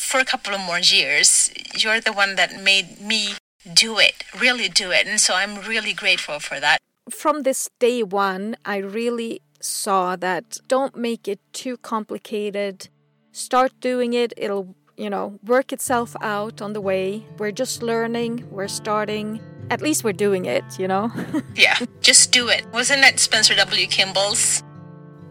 For 0.08 0.20
a 0.22 0.26
couple 0.26 0.54
of 0.54 0.62
more 0.62 0.80
years, 0.80 1.52
you're 1.76 2.00
the 2.00 2.14
one 2.14 2.36
that 2.36 2.64
made 2.64 3.02
me 3.02 3.36
do 3.74 4.00
it, 4.00 4.24
really 4.40 4.70
do 4.70 4.90
it. 4.90 5.06
And 5.06 5.20
so 5.20 5.34
I'm 5.36 5.60
really 5.68 5.92
grateful 5.92 6.40
for 6.40 6.62
that. 6.62 6.78
From 7.10 7.44
this 7.44 7.70
day 7.78 8.04
one, 8.04 8.56
I 8.64 8.78
really 8.78 9.42
saw 9.60 10.16
that 10.16 10.60
don't 10.70 10.96
make 10.96 11.28
it 11.28 11.42
too 11.52 11.76
complicated. 11.76 12.88
Start 13.34 13.74
doing 13.82 14.14
it, 14.14 14.32
it'll, 14.38 14.76
you 14.96 15.10
know, 15.10 15.40
work 15.44 15.74
itself 15.74 16.16
out 16.22 16.62
on 16.62 16.72
the 16.72 16.80
way. 16.80 17.26
We're 17.38 17.52
just 17.52 17.84
learning, 17.84 18.48
we're 18.50 18.70
starting. 18.70 19.42
At 19.70 19.82
least 19.82 20.06
we're 20.06 20.14
doing 20.14 20.46
it, 20.46 20.64
you 20.80 20.88
know? 20.88 21.12
Yeah, 21.56 21.78
just 22.00 22.32
do 22.32 22.48
it. 22.48 22.66
Wasn't 22.72 23.02
that 23.02 23.20
Spencer 23.20 23.56
W. 23.56 23.88
Kimball's? 23.88 24.64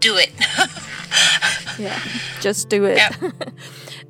Do 0.01 0.19
it. 0.19 0.33
yeah 1.79 2.01
just 2.41 2.69
do 2.69 2.85
it 2.85 2.97
Yeah. 2.97 3.11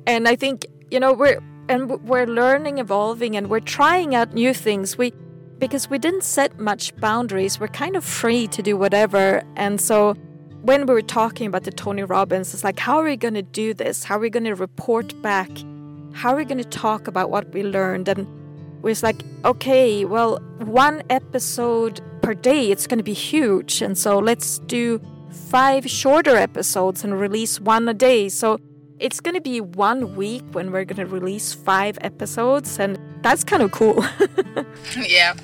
and 0.07 0.27
i 0.27 0.35
think 0.35 0.65
you 0.89 0.99
know 0.99 1.13
we're 1.13 1.39
and 1.69 1.89
we're 2.07 2.25
learning 2.25 2.77
evolving 2.77 3.35
and 3.35 3.49
we're 3.49 3.59
trying 3.59 4.15
out 4.15 4.33
new 4.33 4.53
things. 4.53 4.97
We 4.97 5.13
because 5.59 5.89
we 5.89 5.97
didn't 5.97 6.23
set 6.23 6.59
much 6.59 6.95
boundaries 6.97 7.59
we're 7.59 7.67
kind 7.67 7.95
of 7.95 8.05
free 8.05 8.47
to 8.47 8.61
do 8.61 8.77
whatever. 8.77 9.43
And 9.55 9.81
so 9.81 10.13
when 10.61 10.85
we 10.85 10.93
were 10.93 11.01
talking 11.01 11.47
about 11.47 11.63
the 11.63 11.71
tony 11.71 12.03
robbins 12.03 12.53
it's 12.53 12.63
like 12.63 12.79
how 12.79 12.97
are 12.97 13.03
we 13.03 13.17
going 13.17 13.33
to 13.33 13.41
do 13.41 13.73
this? 13.73 14.03
How 14.03 14.17
are 14.17 14.19
we 14.19 14.29
going 14.29 14.45
to 14.45 14.55
report 14.55 15.19
back? 15.21 15.49
How 16.13 16.33
are 16.33 16.37
we 16.37 16.45
going 16.45 16.57
to 16.57 16.69
talk 16.69 17.07
about 17.07 17.29
what 17.29 17.51
we 17.53 17.63
learned? 17.63 18.07
And 18.07 18.27
we 18.81 18.91
was 18.91 19.03
like 19.03 19.21
okay 19.43 20.05
well 20.05 20.39
one 20.59 21.03
episode 21.09 22.01
per 22.21 22.33
day 22.33 22.71
it's 22.71 22.87
going 22.87 22.99
to 22.99 23.03
be 23.03 23.13
huge. 23.13 23.81
And 23.81 23.97
so 23.97 24.19
let's 24.19 24.59
do 24.59 25.01
five 25.31 25.89
shorter 25.89 26.35
episodes 26.35 27.03
and 27.03 27.19
release 27.19 27.59
one 27.59 27.87
a 27.89 27.93
day. 27.93 28.29
So 28.29 28.59
it's 28.99 29.19
going 29.19 29.35
to 29.35 29.41
be 29.41 29.61
one 29.61 30.15
week 30.15 30.43
when 30.51 30.71
we're 30.71 30.85
going 30.85 30.97
to 30.97 31.05
release 31.05 31.53
five 31.53 31.97
episodes 32.01 32.79
and 32.79 32.97
that's 33.21 33.43
kind 33.43 33.61
of 33.61 33.71
cool 33.71 34.03
yeah. 34.97 35.35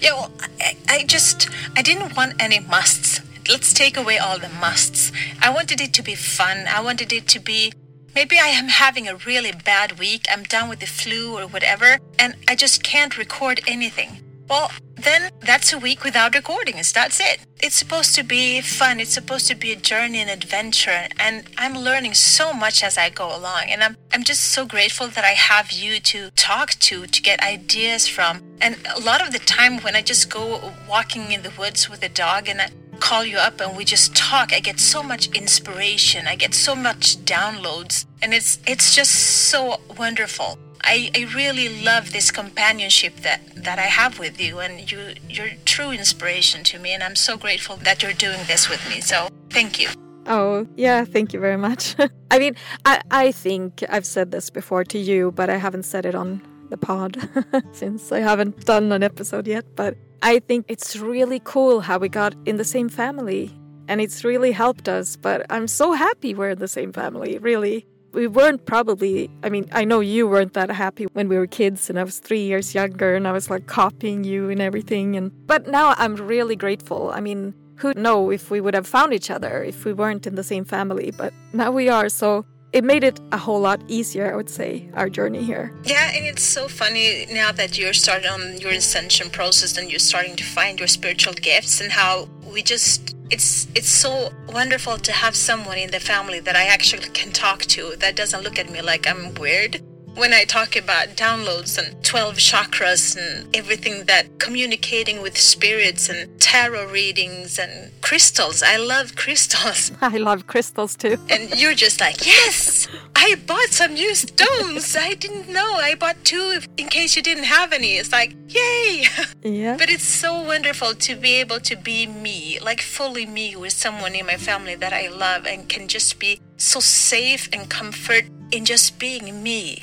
Yeah, 0.00 0.12
well, 0.12 0.32
I, 0.60 0.76
I 0.88 1.04
just, 1.04 1.48
I 1.76 1.82
didn't 1.82 2.16
want 2.16 2.34
any 2.40 2.60
musts. 2.60 3.20
Let's 3.48 3.72
take 3.72 3.96
away 3.96 4.18
all 4.18 4.38
the 4.38 4.48
musts. 4.48 5.12
I 5.40 5.50
wanted 5.50 5.80
it 5.80 5.92
to 5.94 6.02
be 6.02 6.14
fun. 6.14 6.66
I 6.68 6.80
wanted 6.80 7.12
it 7.12 7.26
to 7.28 7.40
be, 7.40 7.72
maybe 8.14 8.38
I 8.38 8.48
am 8.48 8.68
having 8.68 9.08
a 9.08 9.16
really 9.16 9.52
bad 9.52 9.98
week. 9.98 10.26
I'm 10.30 10.44
down 10.44 10.68
with 10.68 10.80
the 10.80 10.86
flu 10.86 11.38
or 11.38 11.46
whatever, 11.46 11.98
and 12.18 12.36
I 12.46 12.54
just 12.54 12.82
can't 12.82 13.16
record 13.16 13.60
anything. 13.66 14.20
Well, 14.48 14.70
then 15.02 15.30
that's 15.40 15.72
a 15.72 15.78
week 15.78 16.04
without 16.04 16.34
recordings. 16.34 16.92
That's 16.92 17.20
it. 17.20 17.40
It's 17.62 17.76
supposed 17.76 18.14
to 18.16 18.22
be 18.22 18.60
fun. 18.60 19.00
It's 19.00 19.14
supposed 19.14 19.46
to 19.48 19.54
be 19.54 19.72
a 19.72 19.76
journey 19.76 20.18
and 20.18 20.30
adventure. 20.30 21.08
And 21.18 21.44
I'm 21.58 21.74
learning 21.74 22.14
so 22.14 22.52
much 22.52 22.82
as 22.82 22.98
I 22.98 23.10
go 23.10 23.26
along. 23.26 23.64
And 23.68 23.82
I'm, 23.82 23.96
I'm 24.12 24.24
just 24.24 24.42
so 24.42 24.64
grateful 24.66 25.08
that 25.08 25.24
I 25.24 25.34
have 25.52 25.72
you 25.72 26.00
to 26.00 26.30
talk 26.30 26.70
to, 26.70 27.06
to 27.06 27.22
get 27.22 27.40
ideas 27.42 28.08
from. 28.08 28.42
And 28.60 28.76
a 28.96 29.00
lot 29.00 29.20
of 29.24 29.32
the 29.32 29.38
time 29.38 29.78
when 29.80 29.96
I 29.96 30.02
just 30.02 30.30
go 30.30 30.72
walking 30.88 31.32
in 31.32 31.42
the 31.42 31.52
woods 31.58 31.88
with 31.88 32.02
a 32.02 32.08
dog 32.08 32.48
and 32.48 32.60
I 32.60 32.70
call 33.00 33.24
you 33.24 33.38
up 33.38 33.60
and 33.60 33.76
we 33.76 33.84
just 33.84 34.14
talk, 34.14 34.52
I 34.52 34.60
get 34.60 34.78
so 34.78 35.02
much 35.02 35.28
inspiration. 35.36 36.26
I 36.26 36.36
get 36.36 36.54
so 36.54 36.74
much 36.74 37.16
downloads. 37.24 38.06
And 38.22 38.32
it's 38.32 38.60
it's 38.66 38.94
just 38.94 39.12
so 39.12 39.80
wonderful. 39.98 40.58
I, 40.84 41.10
I 41.14 41.32
really 41.34 41.82
love 41.82 42.12
this 42.12 42.30
companionship 42.30 43.16
that, 43.18 43.40
that 43.56 43.78
I 43.78 43.82
have 43.82 44.18
with 44.18 44.40
you 44.40 44.58
and 44.58 44.90
you 44.90 45.14
you're 45.28 45.50
true 45.64 45.90
inspiration 45.90 46.64
to 46.64 46.78
me 46.78 46.92
and 46.92 47.02
I'm 47.02 47.16
so 47.16 47.36
grateful 47.36 47.76
that 47.76 48.02
you're 48.02 48.12
doing 48.12 48.40
this 48.46 48.68
with 48.68 48.86
me. 48.88 49.00
So 49.00 49.28
thank 49.50 49.80
you. 49.80 49.88
Oh, 50.26 50.66
yeah, 50.76 51.04
thank 51.04 51.32
you 51.32 51.40
very 51.40 51.56
much. 51.56 51.96
I 52.30 52.38
mean, 52.38 52.56
I, 52.84 53.00
I 53.10 53.32
think 53.32 53.82
I've 53.88 54.06
said 54.06 54.30
this 54.30 54.50
before 54.50 54.84
to 54.84 54.98
you, 54.98 55.32
but 55.32 55.50
I 55.50 55.56
haven't 55.56 55.84
said 55.84 56.06
it 56.06 56.14
on 56.14 56.40
the 56.70 56.76
pod 56.76 57.16
since 57.72 58.12
I 58.12 58.20
haven't 58.20 58.64
done 58.64 58.92
an 58.92 59.02
episode 59.02 59.46
yet. 59.46 59.64
But 59.74 59.96
I 60.22 60.38
think 60.38 60.66
it's 60.68 60.96
really 60.96 61.40
cool 61.44 61.80
how 61.80 61.98
we 61.98 62.08
got 62.08 62.34
in 62.46 62.56
the 62.56 62.64
same 62.64 62.88
family 62.88 63.50
and 63.88 64.00
it's 64.00 64.24
really 64.24 64.52
helped 64.52 64.88
us. 64.88 65.16
But 65.16 65.44
I'm 65.50 65.66
so 65.66 65.92
happy 65.92 66.34
we're 66.34 66.50
in 66.50 66.58
the 66.58 66.68
same 66.68 66.92
family, 66.92 67.38
really. 67.38 67.86
We 68.12 68.26
weren't 68.26 68.66
probably, 68.66 69.30
I 69.42 69.48
mean, 69.48 69.68
I 69.72 69.84
know 69.84 70.00
you 70.00 70.28
weren't 70.28 70.52
that 70.54 70.70
happy 70.70 71.06
when 71.12 71.28
we 71.28 71.36
were 71.36 71.46
kids 71.46 71.88
and 71.88 71.98
I 71.98 72.04
was 72.04 72.18
three 72.18 72.42
years 72.42 72.74
younger 72.74 73.14
and 73.14 73.26
I 73.26 73.32
was 73.32 73.48
like 73.48 73.66
copying 73.66 74.22
you 74.24 74.50
and 74.50 74.60
everything. 74.60 75.16
And 75.16 75.32
But 75.46 75.66
now 75.66 75.94
I'm 75.96 76.16
really 76.16 76.56
grateful. 76.56 77.10
I 77.10 77.20
mean, 77.20 77.54
who 77.82 77.92
know 77.94 78.30
if 78.30 78.48
we 78.50 78.60
would 78.60 78.74
have 78.74 78.86
found 78.86 79.12
each 79.12 79.28
other 79.28 79.62
if 79.64 79.84
we 79.84 79.92
weren't 79.92 80.26
in 80.26 80.36
the 80.36 80.44
same 80.44 80.64
family 80.64 81.10
but 81.10 81.34
now 81.52 81.70
we 81.70 81.88
are 81.88 82.08
so 82.08 82.44
it 82.72 82.84
made 82.84 83.02
it 83.02 83.20
a 83.32 83.36
whole 83.36 83.60
lot 83.60 83.82
easier 83.88 84.32
i 84.32 84.36
would 84.36 84.48
say 84.48 84.88
our 84.94 85.08
journey 85.08 85.42
here 85.42 85.74
Yeah, 85.84 86.12
and 86.14 86.24
it's 86.24 86.44
so 86.44 86.68
funny 86.68 87.26
now 87.30 87.50
that 87.52 87.76
you're 87.76 87.92
starting 87.92 88.30
on 88.30 88.58
your 88.58 88.70
ascension 88.72 89.30
process 89.30 89.76
and 89.76 89.90
you're 89.90 89.98
starting 89.98 90.36
to 90.36 90.44
find 90.44 90.78
your 90.78 90.88
spiritual 90.88 91.34
gifts 91.34 91.80
and 91.80 91.90
how 91.92 92.28
we 92.52 92.62
just 92.62 93.11
it's 93.32 93.66
it's 93.74 93.88
so 93.88 94.30
wonderful 94.52 94.98
to 94.98 95.10
have 95.10 95.34
someone 95.34 95.78
in 95.78 95.90
the 95.90 95.98
family 95.98 96.38
that 96.38 96.54
I 96.54 96.64
actually 96.64 97.08
can 97.08 97.32
talk 97.32 97.60
to 97.76 97.96
that 97.96 98.14
doesn't 98.14 98.42
look 98.44 98.58
at 98.58 98.70
me 98.70 98.82
like 98.82 99.06
I'm 99.06 99.32
weird. 99.34 99.80
When 100.14 100.34
I 100.34 100.44
talk 100.44 100.76
about 100.76 101.08
downloads 101.16 101.78
and 101.78 102.02
12 102.04 102.34
chakras 102.36 103.16
and 103.16 103.54
everything 103.56 104.04
that 104.04 104.38
communicating 104.38 105.22
with 105.22 105.38
spirits 105.38 106.08
and 106.10 106.28
tarot 106.40 106.90
readings 106.90 107.58
and 107.58 107.90
crystals. 108.02 108.62
I 108.62 108.76
love 108.76 109.16
crystals. 109.22 109.92
I 110.00 110.18
love 110.18 110.46
crystals 110.46 110.96
too. 110.96 111.16
and 111.30 111.58
you're 111.58 111.74
just 111.74 112.00
like, 112.00 112.26
yes, 112.26 112.88
I 113.16 113.36
bought 113.46 113.70
some 113.70 113.94
new 113.94 114.14
stones. 114.14 114.96
I 114.96 115.14
didn't 115.14 115.48
know. 115.48 115.74
I 115.76 115.94
bought 115.94 116.22
two 116.24 116.60
in 116.76 116.88
case 116.88 117.16
you 117.16 117.22
didn't 117.22 117.44
have 117.44 117.72
any. 117.72 117.94
It's 117.94 118.12
like, 118.12 118.34
yay. 118.48 119.04
Yeah. 119.42 119.76
But 119.78 119.88
it's 119.88 120.04
so 120.04 120.42
wonderful 120.42 120.94
to 120.94 121.16
be 121.16 121.34
able 121.36 121.60
to 121.60 121.76
be 121.76 122.06
me, 122.06 122.58
like 122.60 122.82
fully 122.82 123.24
me 123.24 123.56
with 123.56 123.72
someone 123.72 124.14
in 124.14 124.26
my 124.26 124.36
family 124.36 124.74
that 124.74 124.92
I 124.92 125.08
love 125.08 125.46
and 125.46 125.68
can 125.68 125.88
just 125.88 126.18
be 126.18 126.40
so 126.58 126.80
safe 126.80 127.48
and 127.52 127.68
comfort 127.70 128.24
in 128.50 128.64
just 128.66 128.98
being 128.98 129.42
me 129.42 129.82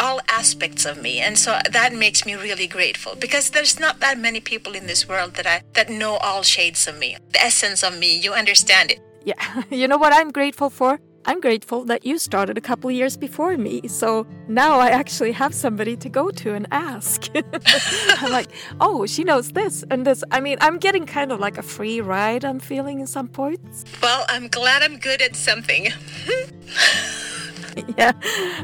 all 0.00 0.20
aspects 0.28 0.84
of 0.84 1.00
me. 1.00 1.20
And 1.20 1.38
so 1.38 1.58
that 1.70 1.92
makes 1.92 2.24
me 2.26 2.34
really 2.34 2.66
grateful 2.66 3.14
because 3.16 3.50
there's 3.50 3.78
not 3.78 4.00
that 4.00 4.18
many 4.18 4.40
people 4.40 4.74
in 4.74 4.86
this 4.86 5.08
world 5.08 5.34
that 5.34 5.46
I 5.46 5.62
that 5.74 5.88
know 5.90 6.16
all 6.16 6.42
shades 6.42 6.86
of 6.86 6.98
me 6.98 7.16
the 7.32 7.42
essence 7.42 7.82
of 7.82 7.98
me. 7.98 8.18
You 8.18 8.32
understand 8.32 8.90
it. 8.90 9.00
Yeah. 9.24 9.62
You 9.70 9.88
know 9.88 9.98
what 9.98 10.12
i'm 10.12 10.30
grateful 10.30 10.70
for? 10.70 11.00
I'm 11.24 11.40
grateful 11.40 11.84
that 11.84 12.04
you 12.04 12.18
started 12.18 12.58
a 12.58 12.60
couple 12.60 12.90
years 12.90 13.16
before 13.16 13.56
me. 13.56 13.86
So 13.86 14.26
now 14.48 14.80
i 14.80 14.88
actually 14.90 15.32
have 15.32 15.54
somebody 15.54 15.96
to 15.96 16.08
go 16.08 16.30
to 16.30 16.54
and 16.54 16.66
ask. 16.72 17.28
I'm 18.22 18.32
like 18.32 18.48
oh 18.80 19.06
she 19.06 19.22
knows 19.24 19.52
this 19.52 19.84
and 19.90 20.04
this. 20.06 20.24
I 20.30 20.40
mean 20.40 20.58
i'm 20.60 20.78
getting 20.78 21.06
kind 21.06 21.30
of 21.32 21.38
like 21.40 21.58
a 21.58 21.62
free 21.62 22.00
ride 22.00 22.44
i'm 22.44 22.60
feeling 22.60 23.00
in 23.00 23.06
some 23.06 23.28
points. 23.28 23.84
Well 24.02 24.24
i'm 24.28 24.48
glad 24.48 24.82
i'm 24.82 24.98
good 24.98 25.22
at 25.22 25.36
something 25.36 25.88
yeah, 27.98 28.12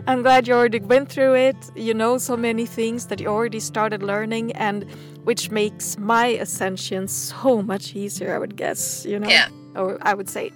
I'm 0.06 0.22
glad 0.22 0.48
you 0.48 0.54
already 0.54 0.80
went 0.80 1.08
through 1.08 1.34
it. 1.34 1.56
You 1.74 1.94
know 1.94 2.18
so 2.18 2.36
many 2.36 2.66
things 2.66 3.06
that 3.06 3.20
you 3.20 3.28
already 3.28 3.60
started 3.60 4.02
learning, 4.02 4.52
and 4.52 4.84
which 5.24 5.50
makes 5.50 5.98
my 5.98 6.26
ascension 6.26 7.08
so 7.08 7.62
much 7.62 7.94
easier, 7.94 8.34
I 8.34 8.38
would 8.38 8.56
guess, 8.56 9.04
you 9.04 9.18
know? 9.18 9.28
Yeah. 9.28 9.48
Or 9.74 9.98
I 10.02 10.14
would 10.14 10.28
say. 10.28 10.52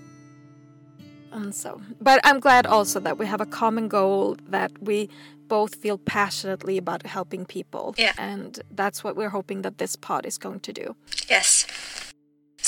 And 1.32 1.54
so, 1.54 1.80
but 2.00 2.21
I'm 2.25 2.40
glad 2.40 2.66
also 2.66 3.00
that 3.00 3.18
we 3.18 3.26
have 3.26 3.40
a 3.40 3.47
common 3.47 3.88
goal 3.88 4.37
that 4.49 4.71
we 4.82 5.09
both 5.49 5.75
feel 5.75 5.99
passionately 5.99 6.78
about 6.78 7.04
helping 7.04 7.44
people. 7.44 7.94
Yeah. 7.99 8.12
And 8.16 8.61
that's 8.71 9.04
what 9.04 9.16
we're 9.16 9.30
hoping 9.30 9.62
that 9.62 9.78
this 9.78 9.97
pod 9.97 10.25
is 10.25 10.38
going 10.38 10.61
to 10.61 10.73
do. 10.73 10.97
Yes. 11.28 11.66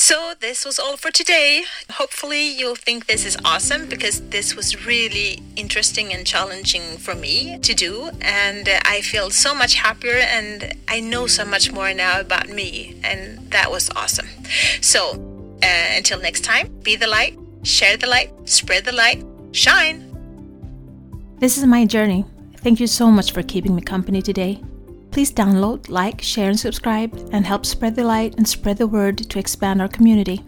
So, 0.05 0.35
this 0.39 0.67
was 0.67 0.79
all 0.79 0.99
for 0.99 1.11
today. 1.11 1.65
Hopefully, 1.93 2.47
you'll 2.47 2.77
think 2.77 3.07
this 3.07 3.25
is 3.25 3.39
awesome 3.43 3.89
because 3.89 4.21
this 4.29 4.55
was 4.55 4.85
really 4.85 5.43
interesting 5.57 6.13
and 6.13 6.27
challenging 6.27 6.99
for 6.99 7.15
me 7.15 7.59
to 7.61 7.73
do. 7.73 8.11
And 8.21 8.69
I 8.85 9.01
feel 9.01 9.31
so 9.31 9.55
much 9.55 9.77
happier 9.77 10.19
and 10.19 10.75
I 10.89 11.01
know 11.01 11.27
so 11.27 11.47
much 11.47 11.73
more 11.73 11.95
now 11.95 12.21
about 12.21 12.51
me. 12.51 13.01
And 13.03 13.51
that 13.51 13.71
was 13.71 13.89
awesome. 13.97 14.29
So, 14.83 15.13
uh, 15.63 15.97
until 15.97 16.21
next 16.21 16.45
time, 16.45 16.67
be 16.83 16.97
the 16.97 17.07
light, 17.07 17.39
share 17.63 17.97
the 17.97 18.07
light, 18.07 18.31
spread 18.45 18.85
the 18.85 18.93
light, 18.93 19.25
shine. 19.53 20.05
This 21.39 21.57
is 21.57 21.65
my 21.65 21.87
journey. 21.87 22.27
Thank 22.59 22.79
you 22.79 22.89
so 22.89 23.11
much 23.11 23.33
for 23.33 23.43
keeping 23.43 23.75
me 23.75 23.81
company 23.81 24.21
today. 24.21 24.61
Please 25.15 25.33
download, 25.33 25.89
like, 25.89 26.21
share, 26.21 26.49
and 26.49 26.59
subscribe, 26.59 27.15
and 27.31 27.47
help 27.47 27.65
spread 27.65 27.95
the 27.95 28.03
light 28.03 28.35
and 28.37 28.49
spread 28.49 28.79
the 28.79 28.89
word 28.89 29.17
to 29.17 29.39
expand 29.39 29.81
our 29.81 29.87
community. 29.87 30.43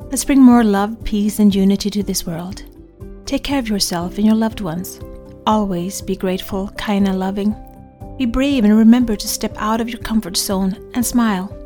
Let's 0.00 0.24
bring 0.24 0.42
more 0.42 0.64
love, 0.64 1.04
peace, 1.04 1.38
and 1.38 1.54
unity 1.54 1.88
to 1.88 2.02
this 2.02 2.26
world. 2.26 2.64
Take 3.26 3.44
care 3.44 3.60
of 3.60 3.68
yourself 3.68 4.16
and 4.16 4.26
your 4.26 4.34
loved 4.34 4.60
ones. 4.60 4.98
Always 5.46 6.02
be 6.02 6.16
grateful, 6.16 6.70
kind, 6.70 7.06
and 7.06 7.20
loving. 7.20 7.54
Be 8.18 8.26
brave 8.26 8.64
and 8.64 8.76
remember 8.76 9.14
to 9.14 9.28
step 9.28 9.54
out 9.56 9.80
of 9.80 9.88
your 9.88 10.00
comfort 10.00 10.36
zone 10.36 10.90
and 10.94 11.06
smile. 11.06 11.56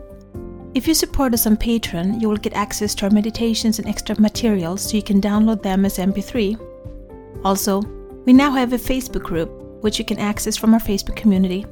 If 0.75 0.87
you 0.87 0.93
support 0.93 1.33
us 1.33 1.47
on 1.47 1.57
Patreon, 1.57 2.21
you 2.21 2.28
will 2.28 2.37
get 2.37 2.52
access 2.52 2.95
to 2.97 3.07
our 3.07 3.11
meditations 3.11 3.78
and 3.78 3.88
extra 3.88 4.21
materials 4.21 4.83
so 4.83 4.99
you 4.99 5.02
can 5.02 5.23
download 5.23 5.62
them 5.62 5.87
as 5.87 5.97
MP3. 5.97 6.61
Also, 7.47 7.81
we 8.26 8.35
now 8.35 8.50
have 8.50 8.75
a 8.75 8.76
Facebook 8.76 9.23
group 9.23 9.49
which 9.83 9.99
you 9.99 10.05
can 10.05 10.19
access 10.19 10.59
from 10.59 10.75
our 10.75 10.81
Facebook 10.81 11.16
community. 11.16 11.64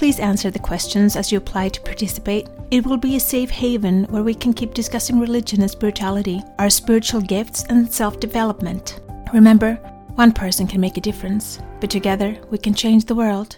Please 0.00 0.18
answer 0.18 0.50
the 0.50 0.58
questions 0.58 1.14
as 1.14 1.30
you 1.30 1.36
apply 1.36 1.68
to 1.68 1.80
participate. 1.82 2.48
It 2.70 2.86
will 2.86 2.96
be 2.96 3.16
a 3.16 3.20
safe 3.20 3.50
haven 3.50 4.04
where 4.04 4.22
we 4.22 4.32
can 4.32 4.54
keep 4.54 4.72
discussing 4.72 5.20
religion 5.20 5.60
and 5.60 5.70
spirituality, 5.70 6.40
our 6.58 6.70
spiritual 6.70 7.20
gifts, 7.20 7.64
and 7.64 7.92
self 7.92 8.18
development. 8.18 8.98
Remember, 9.34 9.74
one 10.14 10.32
person 10.32 10.66
can 10.66 10.80
make 10.80 10.96
a 10.96 11.02
difference, 11.02 11.58
but 11.82 11.90
together 11.90 12.34
we 12.48 12.56
can 12.56 12.72
change 12.72 13.04
the 13.04 13.14
world. 13.14 13.56